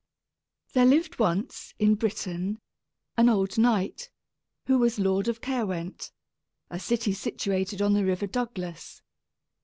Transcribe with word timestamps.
_)There 0.73 0.87
lived 0.87 1.19
once, 1.19 1.75
in 1.77 1.93
Britain, 1.93 2.59
an 3.17 3.29
old 3.29 3.59
knight 3.59 4.09
who 4.65 4.79
was 4.79 4.97
lord 4.97 5.27
of 5.27 5.41
Caerwent, 5.41 6.09
a 6.71 6.79
city 6.79 7.13
situated 7.13 7.83
on 7.83 7.93
the 7.93 8.03
River 8.03 8.25
Douglas. 8.25 9.03